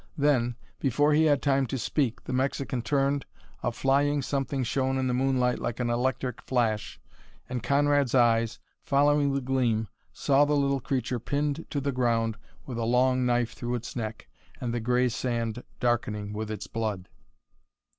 [0.17, 3.27] Then, before he had time to speak, the Mexican turned,
[3.61, 6.99] a flying something shone in the moonlight like an electric flash,
[7.47, 12.35] and Conrad's eyes, following the gleam, saw the little creature pinned to the ground
[12.65, 14.27] with a long knife through its neck
[14.59, 17.07] and the gray sand darkening with its blood.